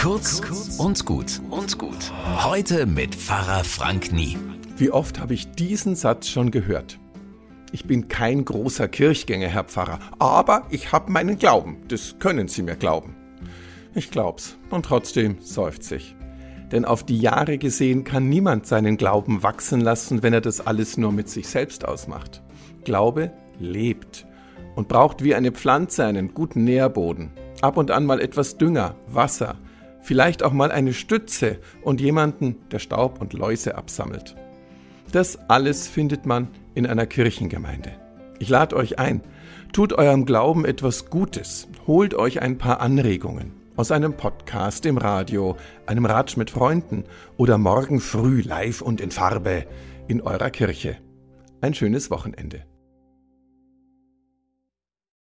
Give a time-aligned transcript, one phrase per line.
[0.00, 0.40] Kurz
[0.78, 2.10] und gut und gut.
[2.42, 4.38] Heute mit Pfarrer Frank Nie.
[4.78, 6.98] Wie oft habe ich diesen Satz schon gehört?
[7.70, 11.82] Ich bin kein großer Kirchgänger, Herr Pfarrer, aber ich habe meinen Glauben.
[11.88, 13.14] Das können Sie mir glauben.
[13.94, 14.56] Ich glaub's.
[14.70, 16.16] Und trotzdem seufzt ich.
[16.72, 20.96] Denn auf die Jahre gesehen kann niemand seinen Glauben wachsen lassen, wenn er das alles
[20.96, 22.42] nur mit sich selbst ausmacht.
[22.84, 24.26] Glaube lebt
[24.76, 27.32] und braucht wie eine Pflanze einen guten Nährboden.
[27.60, 29.58] Ab und an mal etwas Dünger, Wasser,
[30.02, 34.36] vielleicht auch mal eine Stütze und jemanden, der Staub und Läuse absammelt.
[35.12, 37.92] Das alles findet man in einer Kirchengemeinde.
[38.38, 39.22] Ich lade euch ein,
[39.72, 45.56] tut eurem Glauben etwas Gutes, holt euch ein paar Anregungen aus einem Podcast im Radio,
[45.86, 47.04] einem Ratsch mit Freunden
[47.36, 49.66] oder morgen früh live und in Farbe
[50.06, 50.98] in eurer Kirche.
[51.60, 52.64] Ein schönes Wochenende.